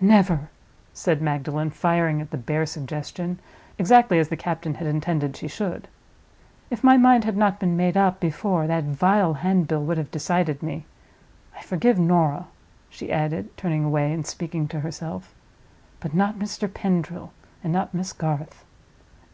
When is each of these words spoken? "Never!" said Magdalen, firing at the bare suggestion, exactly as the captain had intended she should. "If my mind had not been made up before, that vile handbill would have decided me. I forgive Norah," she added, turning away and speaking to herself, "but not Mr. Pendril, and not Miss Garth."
"Never!" 0.00 0.48
said 0.94 1.20
Magdalen, 1.20 1.68
firing 1.68 2.22
at 2.22 2.30
the 2.30 2.38
bare 2.38 2.64
suggestion, 2.64 3.38
exactly 3.78 4.18
as 4.18 4.28
the 4.30 4.34
captain 4.38 4.72
had 4.76 4.86
intended 4.86 5.36
she 5.36 5.46
should. 5.46 5.88
"If 6.70 6.82
my 6.82 6.96
mind 6.96 7.24
had 7.24 7.36
not 7.36 7.60
been 7.60 7.76
made 7.76 7.94
up 7.94 8.18
before, 8.18 8.66
that 8.66 8.84
vile 8.84 9.34
handbill 9.34 9.84
would 9.84 9.98
have 9.98 10.10
decided 10.10 10.62
me. 10.62 10.86
I 11.54 11.60
forgive 11.60 11.98
Norah," 11.98 12.46
she 12.88 13.12
added, 13.12 13.54
turning 13.58 13.84
away 13.84 14.10
and 14.10 14.26
speaking 14.26 14.68
to 14.68 14.80
herself, 14.80 15.34
"but 16.00 16.14
not 16.14 16.38
Mr. 16.38 16.72
Pendril, 16.72 17.34
and 17.62 17.70
not 17.70 17.92
Miss 17.92 18.14
Garth." 18.14 18.64